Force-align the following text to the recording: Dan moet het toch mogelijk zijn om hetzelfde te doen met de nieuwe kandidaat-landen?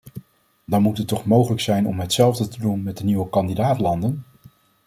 Dan 0.65 0.81
moet 0.81 0.97
het 0.97 1.07
toch 1.07 1.25
mogelijk 1.25 1.61
zijn 1.61 1.87
om 1.87 1.99
hetzelfde 1.99 2.47
te 2.47 2.59
doen 2.59 2.83
met 2.83 2.97
de 2.97 3.03
nieuwe 3.03 3.29
kandidaat-landen? 3.29 4.25